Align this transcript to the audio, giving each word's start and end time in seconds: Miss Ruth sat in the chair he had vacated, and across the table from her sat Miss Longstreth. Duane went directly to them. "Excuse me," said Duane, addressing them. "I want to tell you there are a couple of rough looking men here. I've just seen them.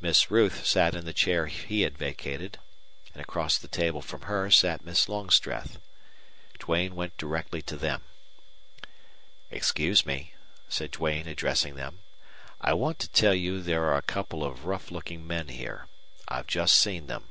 Miss 0.00 0.30
Ruth 0.30 0.64
sat 0.64 0.94
in 0.94 1.04
the 1.04 1.12
chair 1.12 1.46
he 1.46 1.80
had 1.80 1.98
vacated, 1.98 2.58
and 3.12 3.20
across 3.20 3.58
the 3.58 3.66
table 3.66 4.00
from 4.00 4.22
her 4.22 4.48
sat 4.48 4.84
Miss 4.84 5.08
Longstreth. 5.08 5.78
Duane 6.60 6.94
went 6.94 7.16
directly 7.16 7.60
to 7.62 7.76
them. 7.76 8.02
"Excuse 9.50 10.06
me," 10.06 10.34
said 10.68 10.92
Duane, 10.92 11.26
addressing 11.26 11.74
them. 11.74 11.98
"I 12.60 12.72
want 12.72 13.00
to 13.00 13.08
tell 13.08 13.34
you 13.34 13.60
there 13.60 13.82
are 13.86 13.96
a 13.96 14.02
couple 14.02 14.44
of 14.44 14.64
rough 14.64 14.92
looking 14.92 15.26
men 15.26 15.48
here. 15.48 15.88
I've 16.28 16.46
just 16.46 16.76
seen 16.78 17.08
them. 17.08 17.30